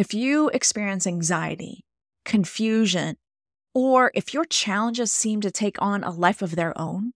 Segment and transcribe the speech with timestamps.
[0.00, 1.84] If you experience anxiety,
[2.24, 3.16] confusion,
[3.74, 7.12] or if your challenges seem to take on a life of their own,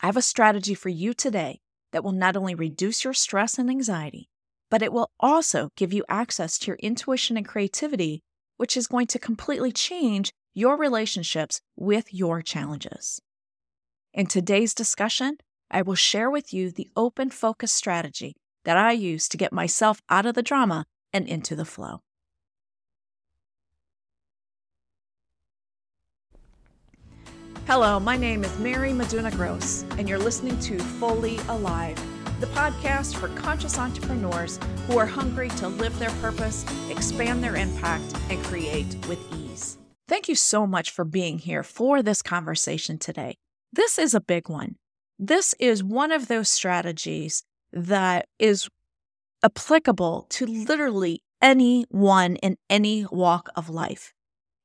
[0.00, 1.60] I have a strategy for you today
[1.92, 4.30] that will not only reduce your stress and anxiety,
[4.70, 8.22] but it will also give you access to your intuition and creativity,
[8.56, 13.20] which is going to completely change your relationships with your challenges.
[14.14, 15.36] In today's discussion,
[15.70, 20.00] I will share with you the open focus strategy that I use to get myself
[20.08, 22.00] out of the drama and into the flow.
[27.68, 31.96] Hello, my name is Mary Meduna-Gross, and you're listening to Fully Alive,
[32.40, 38.16] the podcast for conscious entrepreneurs who are hungry to live their purpose, expand their impact,
[38.30, 39.78] and create with ease.
[40.08, 43.36] Thank you so much for being here for this conversation today.
[43.72, 44.74] This is a big one.
[45.16, 48.68] This is one of those strategies that is
[49.44, 54.12] applicable to literally anyone in any walk of life.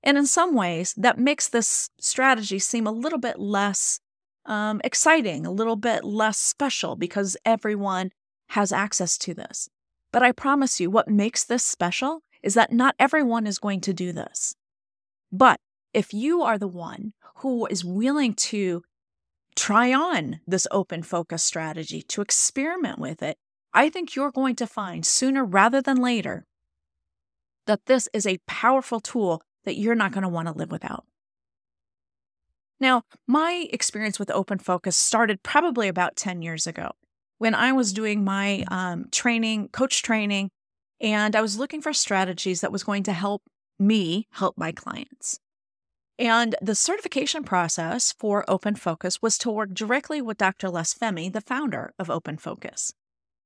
[0.04, 4.00] And in some ways, that makes this strategy seem a little bit less
[4.46, 8.12] um, exciting, a little bit less special because everyone
[8.50, 9.70] has access to this.
[10.14, 13.94] But I promise you, what makes this special is that not everyone is going to
[13.94, 14.56] do this.
[15.32, 15.60] But
[15.94, 18.84] if you are the one who is willing to
[19.56, 23.38] try on this open focus strategy, to experiment with it,
[23.74, 26.46] I think you're going to find sooner rather than later
[27.66, 31.04] that this is a powerful tool that you're not going to want to live without.
[32.80, 36.92] Now, my experience with open focus started probably about 10 years ago
[37.38, 40.52] when I was doing my um, training, coach training,
[41.02, 43.44] and I was looking for strategies that was going to help
[43.78, 45.40] me help my clients.
[46.18, 50.70] And the certification process for Open Focus was to work directly with Dr.
[50.70, 52.94] Les Fehmi, the founder of Open Focus.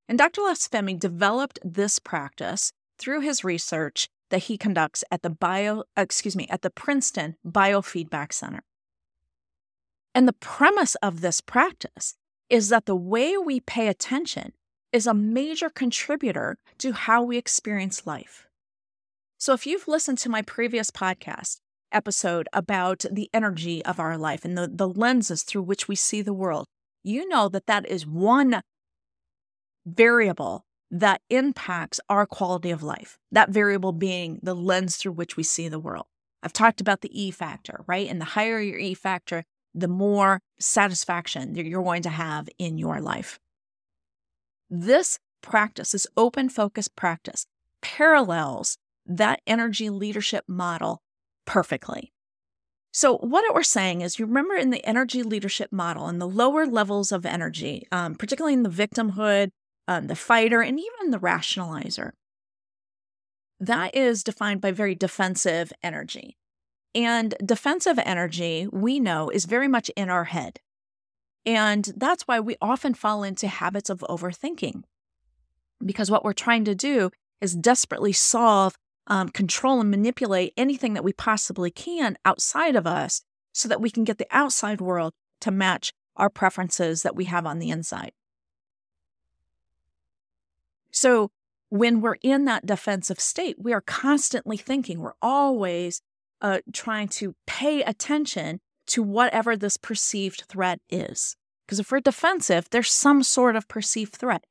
[0.07, 0.41] And Dr.
[0.41, 6.35] Les Fehmi developed this practice through his research that he conducts at the bio, excuse
[6.35, 8.63] me, at the Princeton Biofeedback Center.
[10.15, 12.15] And the premise of this practice
[12.49, 14.53] is that the way we pay attention
[14.91, 18.47] is a major contributor to how we experience life.
[19.37, 24.45] So, if you've listened to my previous podcast episode about the energy of our life
[24.45, 26.67] and the, the lenses through which we see the world,
[27.03, 28.61] you know that that is one
[29.85, 33.17] variable that impacts our quality of life.
[33.31, 36.05] That variable being the lens through which we see the world.
[36.43, 38.09] I've talked about the E factor, right?
[38.09, 42.77] And the higher your E factor, the more satisfaction that you're going to have in
[42.77, 43.39] your life.
[44.69, 47.45] This practice, this open focus practice,
[47.81, 51.01] parallels that energy leadership model
[51.45, 52.11] perfectly.
[52.93, 56.65] So, what we're saying is, you remember in the energy leadership model, in the lower
[56.65, 59.51] levels of energy, um, particularly in the victimhood,
[59.91, 62.11] um, the fighter, and even the rationalizer,
[63.59, 66.37] that is defined by very defensive energy.
[66.95, 70.59] And defensive energy, we know, is very much in our head.
[71.45, 74.83] And that's why we often fall into habits of overthinking.
[75.83, 78.75] Because what we're trying to do is desperately solve,
[79.07, 83.21] um, control, and manipulate anything that we possibly can outside of us
[83.53, 87.45] so that we can get the outside world to match our preferences that we have
[87.45, 88.11] on the inside.
[90.91, 91.31] So,
[91.69, 96.01] when we're in that defensive state, we are constantly thinking, we're always
[96.41, 101.37] uh, trying to pay attention to whatever this perceived threat is.
[101.65, 104.43] Because if we're defensive, there's some sort of perceived threat.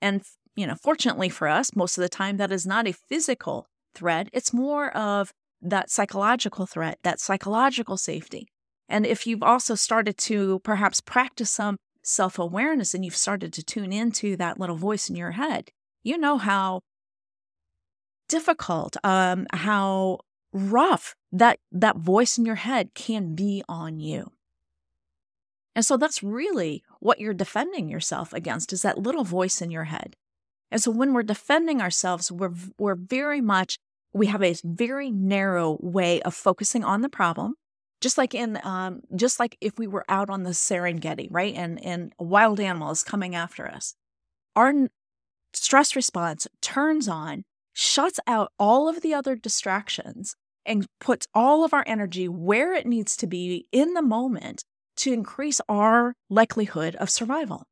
[0.00, 0.22] And,
[0.54, 4.28] you know, fortunately for us, most of the time that is not a physical threat,
[4.32, 8.46] it's more of that psychological threat, that psychological safety.
[8.88, 13.64] And if you've also started to perhaps practice some self awareness and you've started to
[13.64, 15.70] tune into that little voice in your head,
[16.02, 16.80] you know how
[18.28, 20.20] difficult, um, how
[20.52, 24.32] rough that that voice in your head can be on you.
[25.74, 29.84] And so that's really what you're defending yourself against is that little voice in your
[29.84, 30.16] head.
[30.70, 33.78] And so when we're defending ourselves, we're we're very much
[34.12, 37.54] we have a very narrow way of focusing on the problem.
[38.00, 41.54] Just like in um, just like if we were out on the Serengeti, right?
[41.54, 43.94] And and a wild animal is coming after us.
[44.54, 44.88] Our
[45.52, 50.34] stress response turns on shuts out all of the other distractions
[50.66, 54.64] and puts all of our energy where it needs to be in the moment
[54.96, 57.64] to increase our likelihood of survival.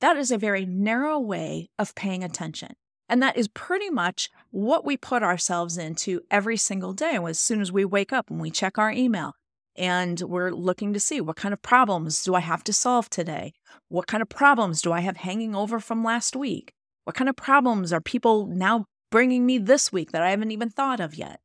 [0.00, 2.74] That is a very narrow way of paying attention.
[3.08, 7.60] And that is pretty much what we put ourselves into every single day as soon
[7.60, 9.32] as we wake up and we check our email
[9.76, 13.52] and we're looking to see what kind of problems do I have to solve today?
[13.88, 16.72] What kind of problems do I have hanging over from last week?
[17.06, 20.70] What kind of problems are people now bringing me this week that I haven't even
[20.70, 21.38] thought of yet?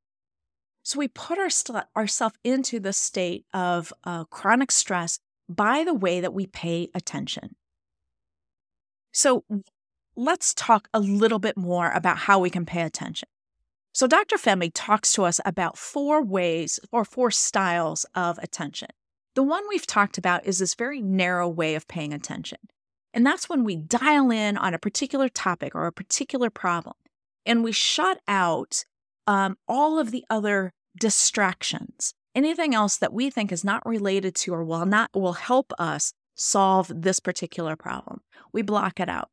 [0.81, 5.93] So we put our st- ourselves into the state of uh, chronic stress by the
[5.93, 7.55] way that we pay attention.
[9.11, 9.43] So
[10.15, 13.29] let's talk a little bit more about how we can pay attention.
[13.93, 14.37] So Dr.
[14.37, 18.89] Fehmi talks to us about four ways or four styles of attention.
[19.35, 22.57] The one we've talked about is this very narrow way of paying attention.
[23.13, 26.95] And that's when we dial in on a particular topic or a particular problem
[27.45, 28.85] and we shut out
[29.27, 34.53] um, all of the other distractions, anything else that we think is not related to
[34.53, 38.21] or will not will help us solve this particular problem.
[38.51, 39.29] We block it out.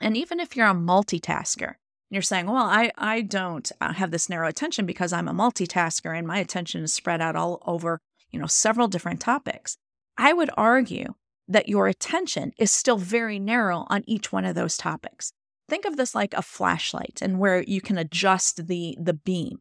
[0.00, 1.74] And even if you're a multitasker,
[2.10, 6.16] you're saying, well, I, I don't uh, have this narrow attention because I'm a multitasker
[6.16, 8.00] and my attention is spread out all over,
[8.30, 9.76] you know, several different topics.
[10.16, 11.14] I would argue
[11.48, 15.32] that your attention is still very narrow on each one of those topics.
[15.68, 19.58] Think of this like a flashlight and where you can adjust the the beam.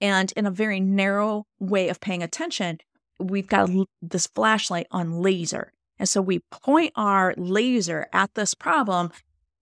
[0.00, 2.78] And in a very narrow way of paying attention,
[3.18, 3.70] we've got
[4.02, 5.72] this flashlight on laser.
[5.98, 9.10] And so we point our laser at this problem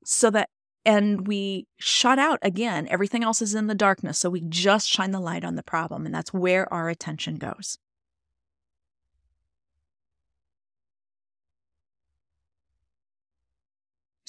[0.04, 0.48] so that
[0.84, 5.12] and we shut out again everything else is in the darkness so we just shine
[5.12, 7.78] the light on the problem and that's where our attention goes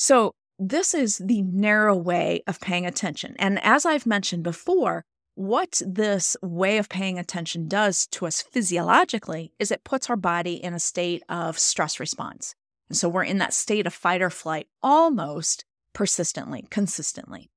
[0.04, 5.04] so this is the narrow way of paying attention and as i've mentioned before
[5.36, 10.56] what this way of paying attention does to us physiologically is it puts our body
[10.64, 12.54] in a state of stress response
[12.90, 17.50] and so we're in that state of fight or flight almost persistently, consistently.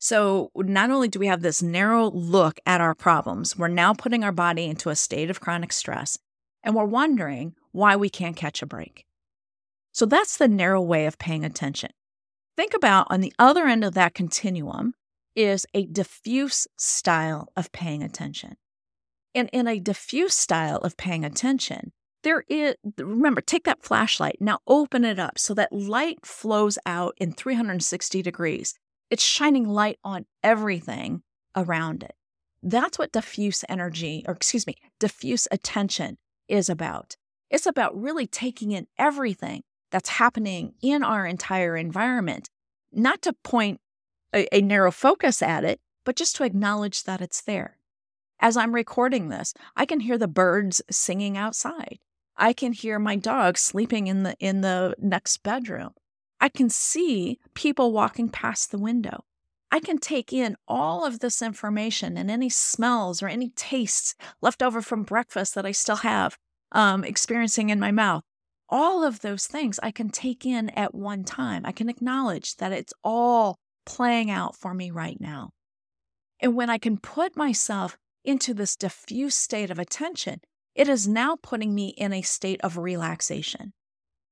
[0.00, 4.22] So, not only do we have this narrow look at our problems, we're now putting
[4.22, 6.18] our body into a state of chronic stress,
[6.62, 9.07] and we're wondering why we can't catch a break.
[9.98, 11.90] So, that's the narrow way of paying attention.
[12.56, 14.94] Think about on the other end of that continuum
[15.34, 18.58] is a diffuse style of paying attention.
[19.34, 21.90] And in a diffuse style of paying attention,
[22.22, 27.14] there is remember take that flashlight now open it up so that light flows out
[27.16, 28.74] in 360 degrees
[29.10, 31.22] it's shining light on everything
[31.56, 32.14] around it
[32.62, 36.18] that's what diffuse energy or excuse me diffuse attention
[36.48, 37.16] is about
[37.50, 42.48] it's about really taking in everything that's happening in our entire environment
[42.92, 43.80] not to point
[44.34, 47.78] a, a narrow focus at it but just to acknowledge that it's there
[48.40, 51.98] as I'm recording this, I can hear the birds singing outside.
[52.36, 55.90] I can hear my dog sleeping in the in the next bedroom.
[56.40, 59.24] I can see people walking past the window.
[59.72, 64.62] I can take in all of this information and any smells or any tastes left
[64.62, 66.38] over from breakfast that I still have
[66.70, 68.22] um, experiencing in my mouth.
[68.68, 71.64] All of those things I can take in at one time.
[71.64, 75.50] I can acknowledge that it's all playing out for me right now.
[76.40, 80.40] And when I can put myself into this diffuse state of attention,
[80.74, 83.72] it is now putting me in a state of relaxation.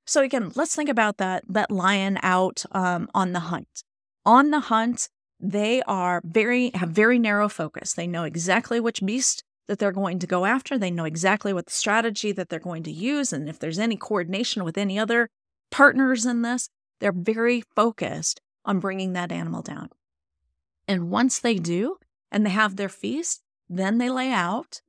[0.07, 3.83] So again, let's think about that that lion out um, on the hunt.
[4.25, 5.09] On the hunt,
[5.41, 7.95] they are very have very narrow focus.
[7.95, 10.79] They know exactly which beast that they're going to go after.
[10.79, 13.97] They know exactly what the strategy that they're going to use, and if there's any
[13.97, 15.29] coordination with any other
[15.71, 16.69] partners in this,
[17.01, 19.91] they're very focused on bringing that animal down.
[20.89, 21.99] And once they do,
[22.31, 24.81] and they have their feast, then they lay out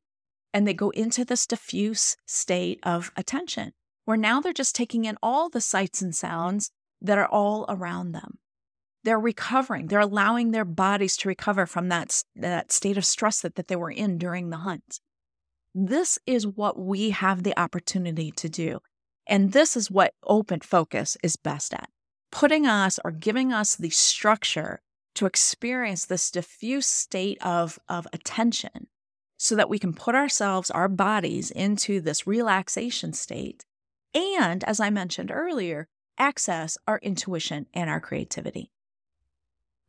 [0.53, 3.73] and they go into this diffuse state of attention
[4.05, 8.11] where now they're just taking in all the sights and sounds that are all around
[8.11, 8.37] them.
[9.03, 9.87] They're recovering.
[9.87, 13.75] They're allowing their bodies to recover from that, that state of stress that, that they
[13.75, 14.99] were in during the hunt.
[15.73, 18.79] This is what we have the opportunity to do.
[19.27, 21.89] And this is what open focus is best at
[22.31, 24.81] putting us or giving us the structure
[25.15, 28.87] to experience this diffuse state of, of attention
[29.37, 33.65] so that we can put ourselves, our bodies, into this relaxation state.
[34.13, 35.87] And as I mentioned earlier,
[36.17, 38.71] access our intuition and our creativity.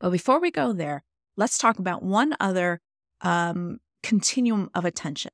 [0.00, 1.02] But before we go there,
[1.36, 2.80] let's talk about one other
[3.20, 5.32] um, continuum of attention.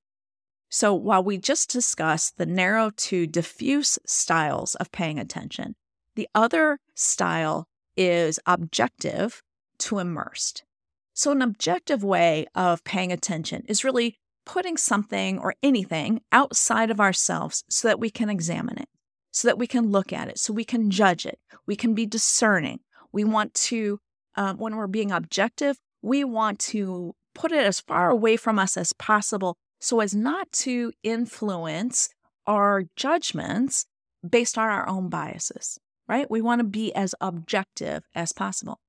[0.70, 5.76] So while we just discussed the narrow to diffuse styles of paying attention,
[6.16, 9.42] the other style is objective
[9.78, 10.64] to immersed.
[11.12, 17.00] So, an objective way of paying attention is really putting something or anything outside of
[17.00, 18.88] ourselves so that we can examine it,
[19.30, 22.06] so that we can look at it, so we can judge it, we can be
[22.06, 22.80] discerning.
[23.12, 24.00] We want to,
[24.36, 28.76] um, when we're being objective, we want to put it as far away from us
[28.76, 32.08] as possible so as not to influence
[32.46, 33.86] our judgments
[34.28, 36.30] based on our own biases, right?
[36.30, 38.80] We want to be as objective as possible.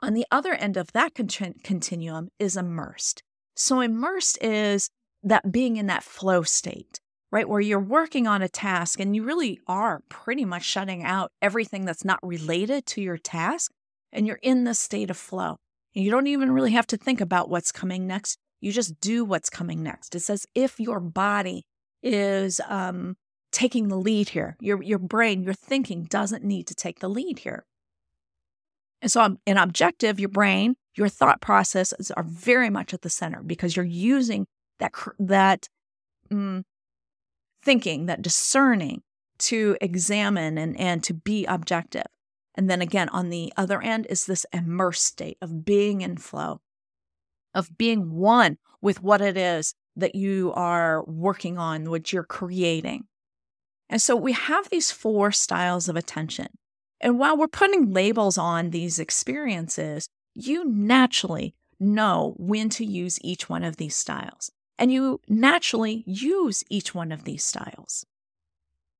[0.00, 3.22] On the other end of that continuum is immersed.
[3.56, 4.90] So, immersed is
[5.22, 7.00] that being in that flow state,
[7.32, 7.48] right?
[7.48, 11.86] Where you're working on a task and you really are pretty much shutting out everything
[11.86, 13.72] that's not related to your task.
[14.12, 15.56] And you're in the state of flow.
[15.94, 18.38] And you don't even really have to think about what's coming next.
[18.60, 20.14] You just do what's coming next.
[20.14, 21.64] It says if your body
[22.02, 23.16] is um,
[23.52, 24.56] taking the lead here.
[24.60, 27.64] Your, your brain, your thinking doesn't need to take the lead here.
[29.02, 33.42] And so, an objective, your brain, your thought processes are very much at the center
[33.42, 34.46] because you're using
[34.78, 35.68] that that
[36.30, 36.62] mm,
[37.62, 39.02] thinking, that discerning
[39.38, 42.06] to examine and, and to be objective.
[42.56, 46.60] And then again, on the other end is this immersed state of being in flow,
[47.54, 53.04] of being one with what it is that you are working on, what you're creating.
[53.88, 56.48] And so we have these four styles of attention.
[57.00, 63.48] And while we're putting labels on these experiences, you naturally know when to use each
[63.48, 64.50] one of these styles.
[64.78, 68.04] And you naturally use each one of these styles.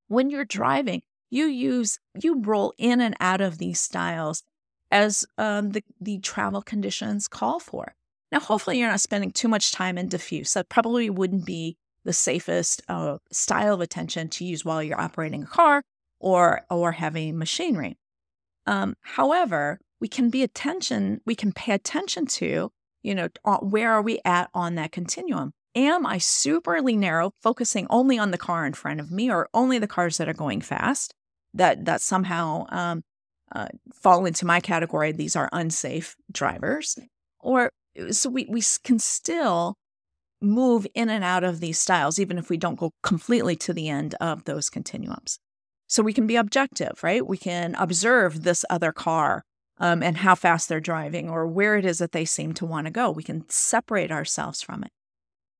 [0.08, 4.42] When you're driving, you use, you roll in and out of these styles
[4.90, 7.94] as um, the, the travel conditions call for.
[8.32, 10.54] Now, hopefully, you're not spending too much time in diffuse.
[10.54, 15.42] That probably wouldn't be the safest uh, style of attention to use while you're operating
[15.42, 15.82] a car
[16.18, 17.98] or or heavy machinery.
[18.66, 21.20] Um, however, we can be attention.
[21.24, 22.70] We can pay attention to
[23.02, 23.28] you know
[23.60, 25.52] where are we at on that continuum.
[25.76, 29.78] Am I superly narrow, focusing only on the car in front of me or only
[29.78, 31.12] the cars that are going fast?
[31.52, 33.02] That that somehow um,
[33.52, 35.12] uh, fall into my category.
[35.12, 36.98] These are unsafe drivers,
[37.40, 37.70] or
[38.10, 39.76] so we we can still
[40.40, 43.88] move in and out of these styles, even if we don't go completely to the
[43.88, 45.38] end of those continuums.
[45.86, 47.26] So we can be objective, right?
[47.26, 49.44] We can observe this other car
[49.78, 52.86] um, and how fast they're driving or where it is that they seem to want
[52.86, 53.10] to go.
[53.10, 54.90] We can separate ourselves from it.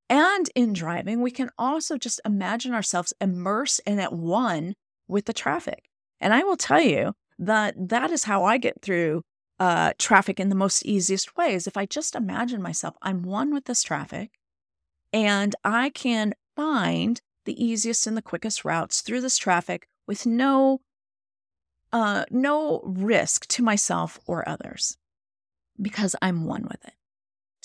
[0.09, 4.75] And in driving, we can also just imagine ourselves immersed and at one
[5.09, 5.89] with the traffic.
[6.21, 9.23] And I will tell you that that is how I get through
[9.59, 11.67] uh, traffic in the most easiest ways.
[11.67, 14.31] If I just imagine myself, I'm one with this traffic
[15.13, 20.81] and I can find the easiest and the quickest routes through this traffic with no
[21.93, 24.99] uh, no risk to myself or others
[25.81, 26.96] because I'm one with it.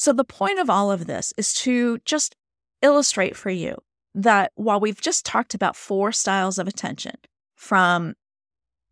[0.02, 2.36] So, the point of all of this is to just
[2.82, 3.78] illustrate for you
[4.16, 7.18] that while we've just talked about four styles of attention
[7.56, 8.16] from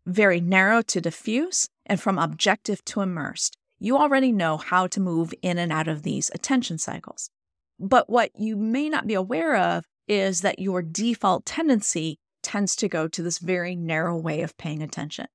[0.06, 5.34] very narrow to diffuse and from objective to immersed, you already know how to move
[5.42, 7.28] in and out of these attention cycles.
[7.80, 12.88] But what you may not be aware of is that your default tendency tends to
[12.88, 15.26] go to this very narrow way of paying attention.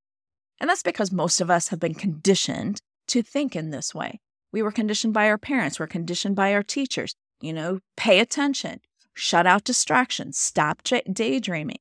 [0.58, 4.22] And that's because most of us have been conditioned to think in this way.
[4.56, 7.14] We were conditioned by our parents, we're conditioned by our teachers.
[7.42, 8.80] You know, pay attention,
[9.14, 11.80] shut out distractions, stop daydreaming.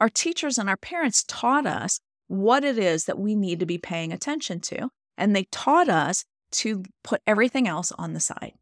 [0.00, 3.78] Our teachers and our parents taught us what it is that we need to be
[3.78, 8.54] paying attention to, and they taught us to put everything else on the side.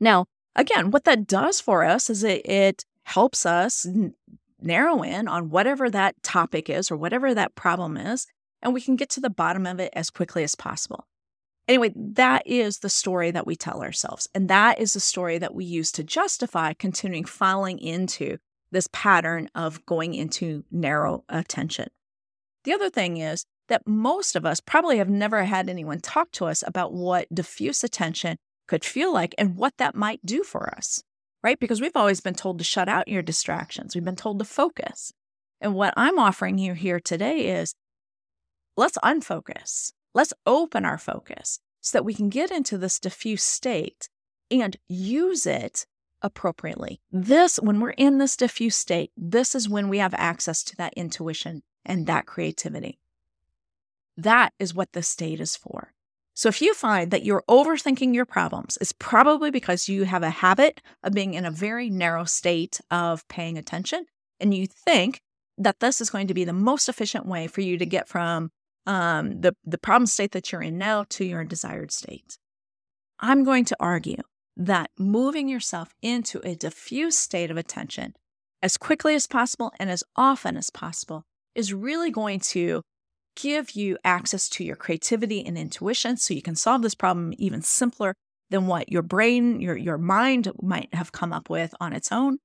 [0.00, 4.14] Now, again, what that does for us is it, it helps us n-
[4.60, 8.26] narrow in on whatever that topic is or whatever that problem is,
[8.60, 11.06] and we can get to the bottom of it as quickly as possible.
[11.68, 14.28] Anyway, that is the story that we tell ourselves.
[14.34, 18.38] And that is the story that we use to justify continuing falling into
[18.70, 21.88] this pattern of going into narrow attention.
[22.64, 26.46] The other thing is that most of us probably have never had anyone talk to
[26.46, 28.36] us about what diffuse attention
[28.68, 31.02] could feel like and what that might do for us,
[31.42, 31.58] right?
[31.58, 35.12] Because we've always been told to shut out your distractions, we've been told to focus.
[35.60, 37.74] And what I'm offering you here today is
[38.76, 39.92] let's unfocus.
[40.16, 44.08] Let's open our focus so that we can get into this diffuse state
[44.50, 45.84] and use it
[46.22, 47.02] appropriately.
[47.12, 50.94] This, when we're in this diffuse state, this is when we have access to that
[50.94, 52.98] intuition and that creativity.
[54.16, 55.92] That is what the state is for.
[56.32, 60.30] So if you find that you're overthinking your problems, it's probably because you have a
[60.30, 64.06] habit of being in a very narrow state of paying attention
[64.40, 65.20] and you think
[65.58, 68.50] that this is going to be the most efficient way for you to get from
[68.86, 72.38] um, the, the problem state that you're in now to your desired state.
[73.18, 74.22] I'm going to argue
[74.56, 78.14] that moving yourself into a diffuse state of attention
[78.62, 81.24] as quickly as possible and as often as possible
[81.54, 82.82] is really going to
[83.36, 87.60] give you access to your creativity and intuition so you can solve this problem even
[87.60, 88.14] simpler
[88.48, 92.38] than what your brain, your, your mind might have come up with on its own.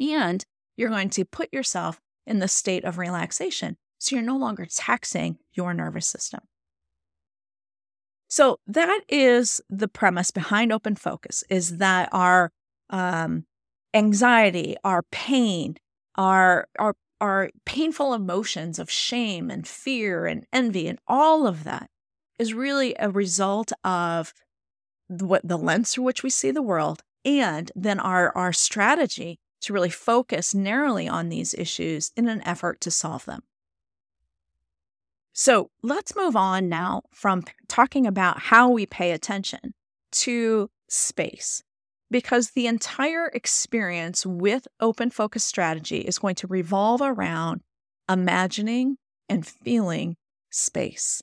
[0.00, 0.44] And
[0.76, 5.38] you're going to put yourself in the state of relaxation so you're no longer taxing
[5.52, 6.40] your nervous system.
[8.28, 12.52] So that is the premise behind open focus is that our
[12.90, 13.44] um,
[13.94, 15.76] anxiety, our pain,
[16.16, 21.88] our, our, our painful emotions of shame and fear and envy and all of that
[22.38, 24.32] is really a result of
[25.08, 29.72] what the lens through which we see the world and then our, our strategy to
[29.72, 33.42] really focus narrowly on these issues in an effort to solve them.
[35.40, 39.72] So let's move on now from talking about how we pay attention
[40.10, 41.62] to space,
[42.10, 47.60] because the entire experience with open focus strategy is going to revolve around
[48.10, 48.96] imagining
[49.28, 50.16] and feeling
[50.50, 51.22] space.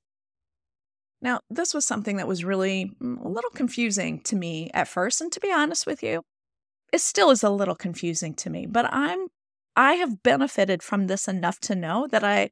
[1.21, 5.19] Now, this was something that was really mm, a little confusing to me at first,
[5.19, 6.23] and to be honest with you,
[6.93, 9.27] it still is a little confusing to me, but I'm
[9.75, 12.51] I have benefited from this enough to know that I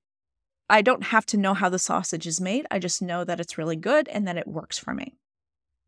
[0.70, 2.66] I don't have to know how the sausage is made.
[2.72, 5.14] I just know that it's really good and that it works for me.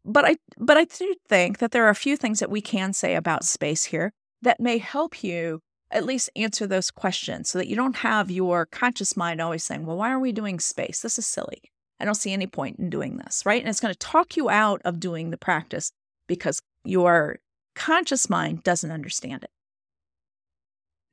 [0.04, 2.94] But I but I do think that there are a few things that we can
[2.94, 7.68] say about space here that may help you at least answer those questions so that
[7.68, 11.02] you don't have your conscious mind always saying, "Well, why are we doing space?
[11.02, 11.64] This is silly.
[12.00, 13.62] I don't see any point in doing this." Right?
[13.62, 15.92] And it's going to talk you out of doing the practice
[16.28, 17.40] because your
[17.74, 19.50] conscious mind doesn't understand it.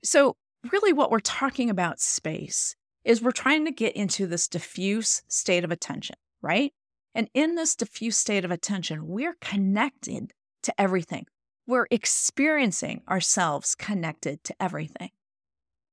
[0.04, 0.37] So,
[0.71, 5.64] really what we're talking about space is we're trying to get into this diffuse state
[5.64, 6.73] of attention, right?
[7.14, 10.32] And in this diffuse state of attention, we're connected
[10.62, 11.26] to everything.
[11.66, 15.11] We're experiencing ourselves connected to everything.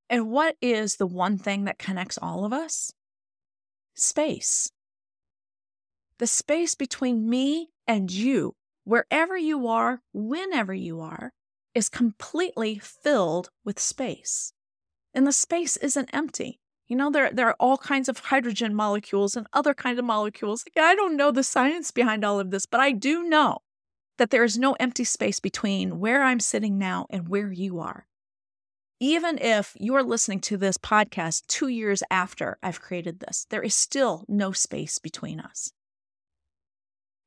[0.10, 2.92] And what is the one thing that connects all of us?
[3.96, 4.72] Space.
[6.18, 11.32] The space between me and you, wherever you are, whenever you are,
[11.76, 14.54] is completely filled with space.
[15.14, 16.60] And the space isn't empty.
[16.90, 20.66] You know, there, there are all kinds of hydrogen molecules and other kinds of molecules.
[20.76, 23.60] I don't know the science behind all of this, but I do know
[24.18, 28.08] that there is no empty space between where I'm sitting now and where you are.
[29.00, 33.76] Even if you're listening to this podcast two years after I've created this, there is
[33.76, 35.72] still no space between us.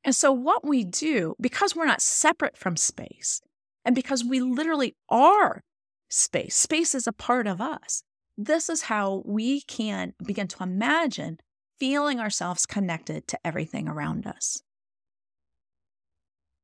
[0.03, 3.41] And so, what we do, because we're not separate from space,
[3.85, 5.63] and because we literally are
[6.09, 8.03] space, space is a part of us,
[8.37, 11.39] this is how we can begin to imagine
[11.79, 14.63] feeling ourselves connected to everything around us.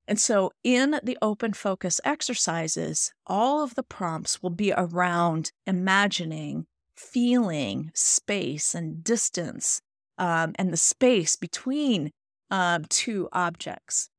[0.08, 6.66] And so, in the open focus exercises, all of the prompts will be around imagining,
[6.96, 9.82] feeling space and distance,
[10.18, 12.12] um, and the space between
[12.50, 14.10] uh, two objects.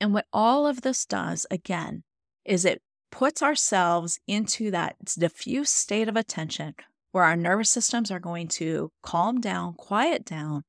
[0.00, 2.04] And what all of this does, again,
[2.44, 2.80] is it
[3.12, 6.74] puts ourselves into that diffuse state of attention
[7.12, 10.64] where our nervous systems are going to calm down, quiet down,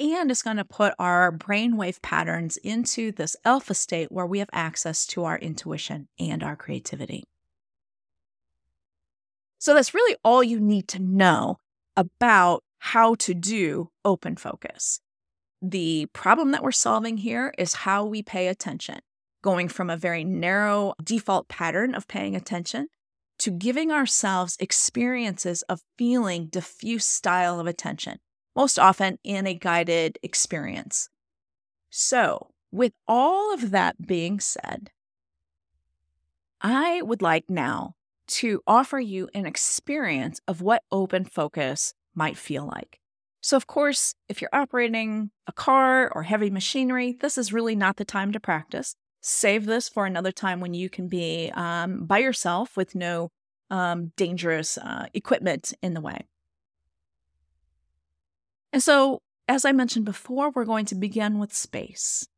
[0.00, 4.48] and it's going to put our brainwave patterns into this alpha state where we have
[4.52, 7.24] access to our intuition and our creativity.
[9.58, 11.58] So that's really all you need to know
[11.96, 15.00] about how to do open focus.
[15.60, 19.00] The problem that we're solving here is how we pay attention
[19.48, 22.86] going from a very narrow default pattern of paying attention
[23.38, 28.18] to giving ourselves experiences of feeling diffuse style of attention,
[28.54, 31.08] most often in a guided experience.
[31.88, 34.90] So, with all of that being said,
[36.60, 37.94] I would like now
[38.40, 43.00] to offer you an experience of what open focus might feel like.
[43.40, 47.96] So, of course, if you're operating a car or heavy machinery, this is really not
[47.96, 52.18] the time to practice save this for another time when you can be um, by
[52.18, 53.30] yourself with no
[53.70, 56.26] um, dangerous uh, equipment in the way.
[58.72, 62.28] And so, as I mentioned before, we're going to begin with space.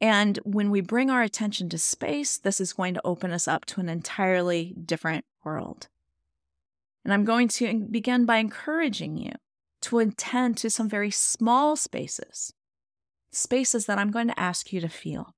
[0.00, 3.64] And when we bring our attention to space, this is going to open us up
[3.66, 5.88] to an entirely different world.
[7.04, 9.32] And I'm going to begin by encouraging you
[9.82, 12.52] to attend to some very small spaces,
[13.32, 15.34] spaces that I'm going to ask you to feel.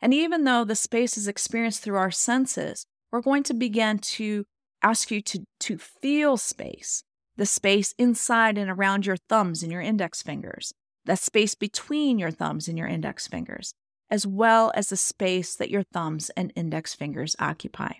[0.00, 4.44] And even though the space is experienced through our senses, we're going to begin to
[4.82, 7.02] ask you to, to feel space,
[7.36, 10.72] the space inside and around your thumbs and your index fingers,
[11.04, 13.72] the space between your thumbs and your index fingers,
[14.10, 17.92] as well as the space that your thumbs and index fingers occupy.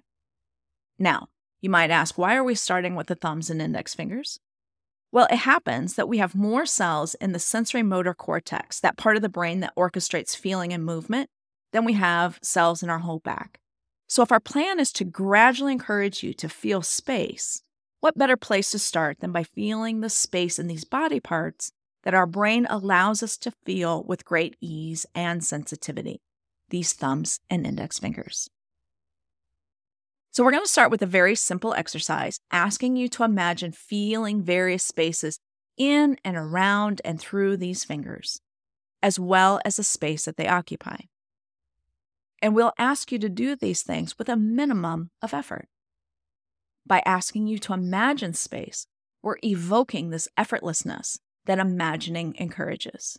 [0.99, 1.29] Now,
[1.61, 4.39] you might ask, why are we starting with the thumbs and index fingers?
[5.13, 9.17] Well, it happens that we have more cells in the sensory motor cortex, that part
[9.17, 11.31] of the brain that orchestrates feeling and movement,
[11.77, 13.61] then we have cells in our whole back.
[14.09, 17.61] So, if our plan is to gradually encourage you to feel space,
[18.01, 21.73] what better place to start than by feeling the space in these body parts
[22.05, 26.23] that our brain allows us to feel with great ease and sensitivity
[26.71, 28.49] these thumbs and index fingers.
[30.33, 34.43] So, we're going to start with a very simple exercise asking you to imagine feeling
[34.43, 35.41] various spaces
[35.77, 38.41] in and around and through these fingers,
[39.03, 40.97] as well as the space that they occupy.
[42.42, 45.68] And we'll ask you to do these things with a minimum of effort.
[46.87, 48.87] By asking you to imagine space,
[49.22, 53.18] we're evoking this effortlessness that imagining encourages.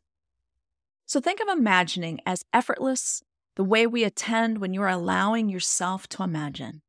[1.06, 3.23] So think of imagining as effortless
[3.56, 6.82] the way we attend when you're allowing yourself to imagine.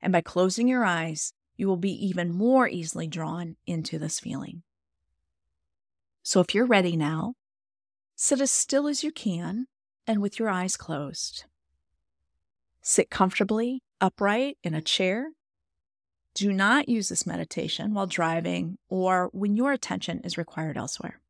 [0.00, 4.62] And by closing your eyes, you will be even more easily drawn into this feeling.
[6.22, 7.34] So if you're ready now,
[8.16, 9.66] sit as still as you can
[10.06, 11.44] and with your eyes closed.
[12.82, 15.30] Sit comfortably upright in a chair.
[16.34, 21.20] Do not use this meditation while driving or when your attention is required elsewhere.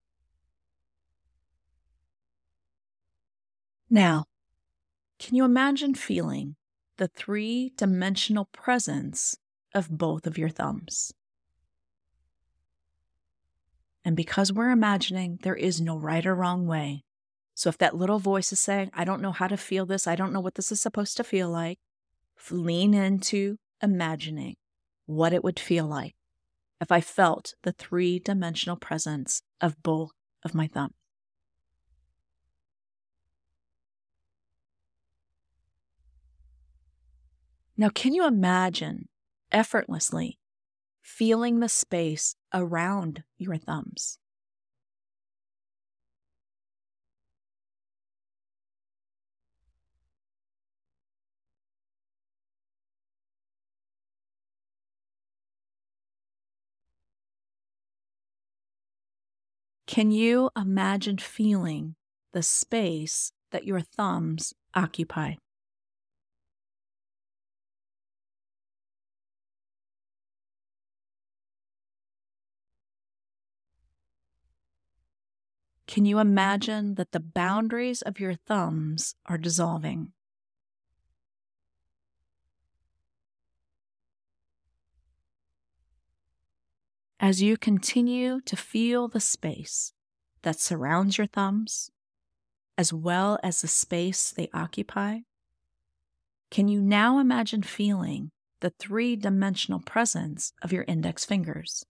[3.91, 4.25] Now,
[5.19, 6.57] can you imagine feeling
[6.97, 9.37] the three dimensional presence
[9.75, 11.13] of both of your thumbs?
[14.05, 17.05] And because we're imagining, there is no right or wrong way.
[17.55, 20.17] So if that little voice is saying, I don't know how to feel this, I
[20.17, 21.79] don't know what this is supposed to feel like,
[22.51, 24.57] lean into imagining
[25.07, 26.15] what it would feel like
[26.81, 30.13] if I felt the three dimensional presence of both
[30.45, 30.95] of my thumbs.
[37.77, 39.09] Now, can you imagine
[39.51, 40.39] effortlessly
[41.03, 44.19] feeling the space around your thumbs?
[59.87, 61.97] Can you imagine feeling
[62.33, 65.35] the space that your thumbs occupy?
[75.87, 80.13] Can you imagine that the boundaries of your thumbs are dissolving?
[87.25, 89.95] As you continue to feel the space
[90.43, 91.91] that surrounds your thumbs,
[92.77, 95.21] as well as the space they occupy,
[96.51, 101.87] can you now imagine feeling the three dimensional presence of your index fingers?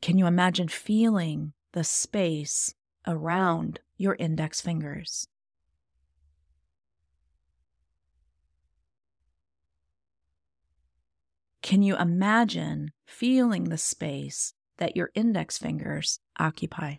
[0.00, 2.76] Can you imagine feeling the space
[3.08, 5.26] around your index fingers?
[11.64, 16.96] Can you imagine feeling the space that your index fingers occupy?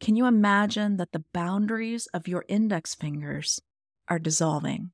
[0.00, 3.62] Can you imagine that the boundaries of your index fingers
[4.08, 4.90] are dissolving?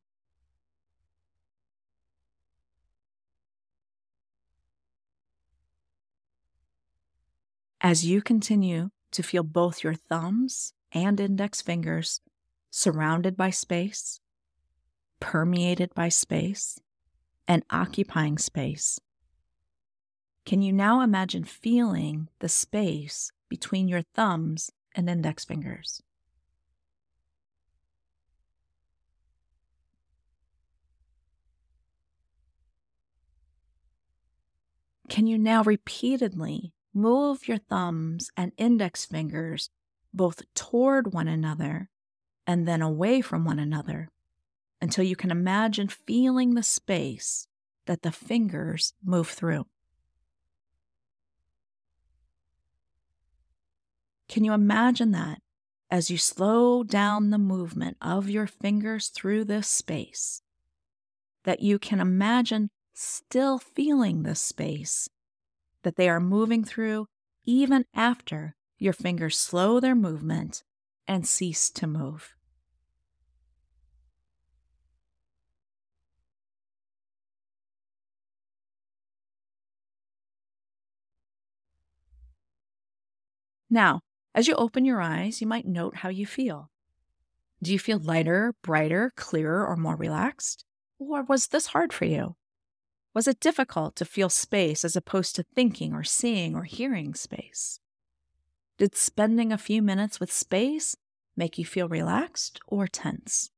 [7.81, 12.21] As you continue to feel both your thumbs and index fingers
[12.71, 14.21] surrounded by space,
[15.21, 16.79] permeated by space,
[17.47, 19.01] and occupying space,
[20.49, 26.03] can you now imagine feeling the space between your thumbs and index fingers?
[35.11, 39.69] Can you now repeatedly move your thumbs and index fingers
[40.19, 41.89] both toward one another
[42.47, 44.11] and then away from one another
[44.83, 47.47] until you can imagine feeling the space
[47.87, 49.65] that the fingers move through.
[54.29, 55.41] Can you imagine that
[55.91, 60.43] as you slow down the movement of your fingers through this space?
[61.45, 65.09] That you can imagine still feeling this space
[65.83, 67.07] that they are moving through
[67.47, 70.63] even after your fingers slow their movement
[71.07, 72.35] and cease to move.
[83.71, 84.01] Now,
[84.35, 86.71] as you open your eyes, you might note how you feel.
[87.63, 90.65] Do you feel lighter, brighter, clearer, or more relaxed?
[90.99, 92.37] Or was this hard for you?
[93.15, 97.81] Was it difficult to feel space as opposed to thinking or seeing or hearing space?
[98.79, 100.97] Did spending a few minutes with space
[101.37, 103.51] make you feel relaxed or tense?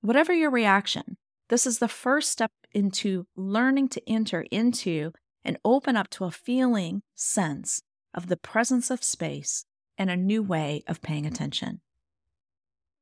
[0.00, 1.18] Whatever your reaction,
[1.50, 5.12] this is the first step into learning to enter into
[5.44, 7.82] and open up to a feeling sense
[8.14, 9.66] of the presence of space
[9.98, 11.82] and a new way of paying attention.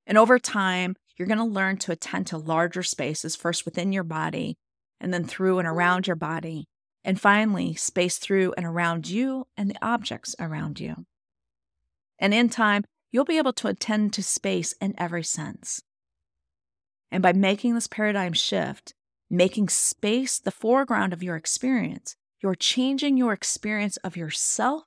[0.05, 4.03] And over time, you're going to learn to attend to larger spaces, first within your
[4.03, 4.57] body,
[5.01, 6.67] and then through and around your body,
[7.05, 11.07] and finally, space through and around you and the objects around you.
[12.19, 15.83] And in time, you'll be able to attend to space in every sense.
[17.11, 18.95] And by making this paradigm shift,
[19.29, 24.85] making space the foreground of your experience, you're changing your experience of yourself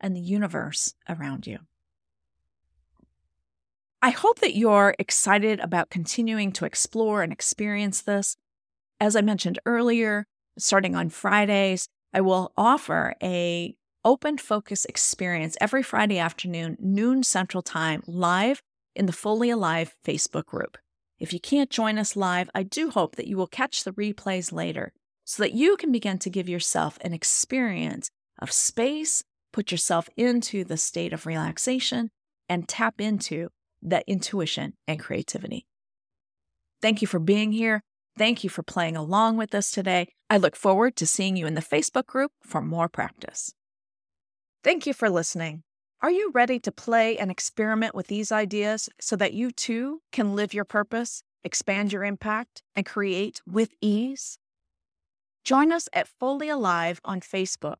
[0.00, 1.58] and the universe around you.
[4.00, 8.36] I hope that you're excited about continuing to explore and experience this.
[9.00, 10.26] As I mentioned earlier,
[10.58, 17.62] starting on Fridays, I will offer a open focus experience every Friday afternoon, noon Central
[17.62, 18.62] Time, live
[18.94, 20.78] in the Fully Alive Facebook group.
[21.18, 24.52] If you can't join us live, I do hope that you will catch the replays
[24.52, 24.92] later
[25.24, 30.64] so that you can begin to give yourself an experience of space, put yourself into
[30.64, 32.10] the state of relaxation,
[32.48, 33.48] and tap into
[33.82, 35.66] that intuition and creativity.
[36.80, 37.82] Thank you for being here.
[38.18, 40.08] Thank you for playing along with us today.
[40.28, 43.54] I look forward to seeing you in the Facebook group for more practice.
[44.64, 45.62] Thank you for listening.
[46.02, 50.34] Are you ready to play and experiment with these ideas so that you too can
[50.34, 54.40] live your purpose, expand your impact, and create with ease?
[55.44, 57.76] Join us at Fully Alive on Facebook.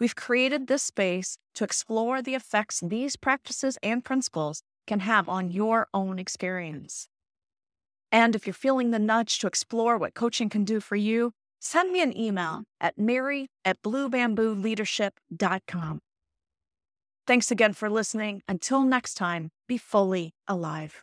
[0.00, 5.50] We've created this space to explore the effects these practices and principles can have on
[5.50, 7.10] your own experience.
[8.10, 11.92] And if you're feeling the nudge to explore what coaching can do for you, send
[11.92, 12.86] me an email mm-hmm.
[12.86, 16.00] at mary at bluebambooleadership.com.
[17.26, 18.42] Thanks again for listening.
[18.48, 20.94] Until next time, be fully alive.